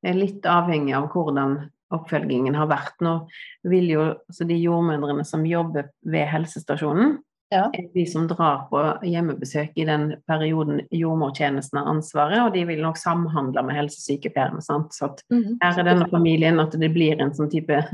[0.04, 2.98] er litt avhengig av hvordan oppfølgingen har vært.
[3.02, 3.28] Nå
[3.64, 7.20] vil jo altså de jordmødrene som jobber ved helsestasjonen,
[7.52, 7.70] Ja.
[7.74, 12.82] er de som drar på hjemmebesøk i den perioden jordmortjenesten har ansvaret, og de vil
[12.82, 14.62] nok samhandle med helsesykepleierne.
[14.66, 14.94] Sant?
[14.94, 15.58] Så at Mhm.
[15.62, 17.86] her er denne familien at det blir en sånn type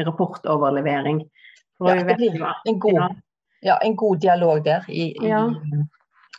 [0.00, 1.22] rapportoverlevering.
[1.78, 3.08] For Ja, det blir en god, ja,
[3.62, 5.50] ja, en god dialog der i, i Ja.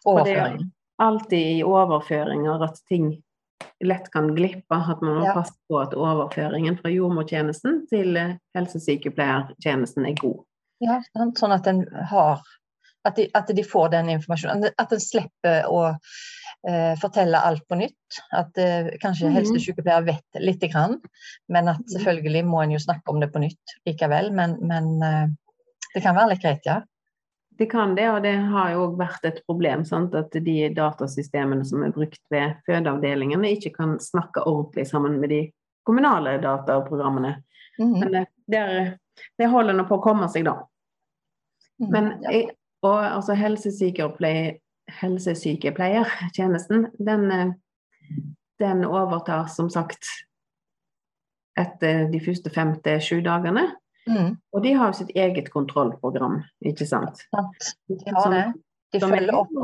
[0.05, 0.71] overføringen.
[0.99, 3.23] alltid i overføringer at ting
[3.83, 4.75] lett kan glippe.
[4.89, 5.33] At man må Ja.
[5.33, 10.43] passe på at overføringen fra jordmortjenesten til eh, helsesykepleiertjenesten er god.
[10.83, 11.01] Ja,
[11.37, 12.43] sånn at en har
[13.07, 14.67] at de, at de får den informasjonen.
[14.77, 15.81] At en slipper å
[16.67, 18.19] eh, fortelle alt på nytt.
[18.35, 19.37] At eh, kanskje Mhm.
[19.37, 20.97] helsesykepleier vet lite grann,
[21.47, 24.31] men at selvfølgelig må en jo snakke om det på nytt likevel.
[24.35, 25.25] Men, men eh,
[25.93, 26.81] det kan være litt greit, ja.
[27.57, 29.85] det kan det, og det har jo òg vært et problem.
[29.85, 30.13] Sant?
[30.13, 35.41] At de datasystemene som er brukt ved fødeavdelingene, ikke kan snakke ordentlig sammen med de
[35.87, 37.37] kommunale dataprogrammene.
[37.79, 37.99] Mm.
[37.99, 38.63] Men det,
[39.37, 40.59] det holder nå på å komme seg, da.
[41.81, 42.49] Mm, Men jeg,
[42.85, 44.57] og altså helsesykepleier,
[45.01, 47.53] helsesykepleiertjenesten, den,
[48.61, 50.07] den overtar som sagt
[51.57, 53.67] etter de første fem til sju dagene.
[54.07, 54.37] Mm.
[54.55, 57.25] Og de har jo sitt eget kontrollprogram, ikke sant?
[57.89, 58.45] De har det.
[58.95, 59.57] De følger opp.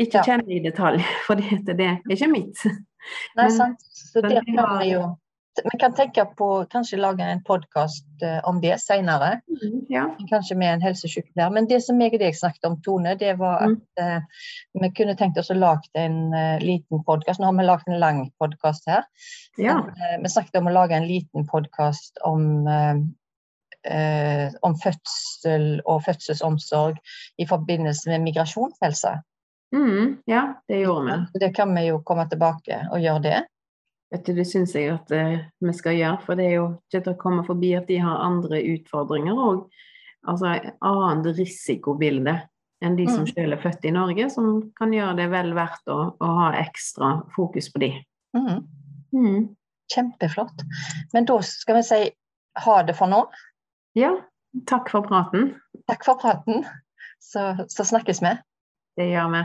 [0.00, 2.64] Ikke kjenner i detalj, for det er ikke mitt.
[3.38, 3.84] Nei, sant.
[3.94, 5.04] Så det kan vi jo
[5.64, 9.40] vi kan tenke på kanskje lage en podkast eh, om det senere.
[9.48, 10.04] Mm, ja.
[10.30, 11.50] Kanskje med en helsesykepleier.
[11.50, 13.76] Men det som jeg og deg snakket om, Tone, det var mm.
[13.76, 14.24] at mm.
[14.24, 17.40] uh, vi kunne tenkt oss å lage en uh, liten podkast.
[17.40, 19.06] Nå har vi lagd en lang podkast her.
[19.60, 19.78] Ja.
[19.80, 22.66] Men, uh, vi snakket om å lage en liten podkast om
[24.66, 26.96] om fødsel og fødselsomsorg
[27.38, 29.12] i forbindelse med migrasjonshelse.
[29.76, 31.38] Mm, ja, det gjorde vi.
[31.38, 33.44] Det kan vi jo komme tilbake og gjøre det.
[34.12, 37.20] Det syns jeg at uh, vi skal gjøre, for det er jo ikke til å
[37.20, 39.64] komme forbi at de har andre utfordringer òg.
[40.26, 42.36] altså annet risikobilde
[42.84, 43.32] enn de som mm.
[43.32, 44.48] selv er født i Norge, som
[44.78, 47.90] kan gjøre det vel verdt å, å ha ekstra fokus på de.
[48.36, 48.62] Mm.
[49.16, 49.42] Mm.
[49.94, 50.66] Kjempeflott.
[51.14, 52.00] Men da skal vi si
[52.66, 53.24] ha det for nå.
[53.98, 54.16] Ja.
[54.68, 55.54] Takk for praten.
[55.88, 56.64] Takk for praten.
[57.20, 58.36] Så, så snakkes vi.
[58.96, 59.44] Det gjør vi.